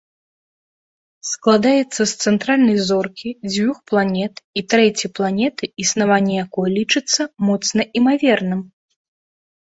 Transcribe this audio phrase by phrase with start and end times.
[1.31, 7.21] Складаецца з цэнтральнай зоркі, дзвюх планет, і трэцяй планеты, існаванне якой лічыцца
[7.53, 8.61] моцна імаверным.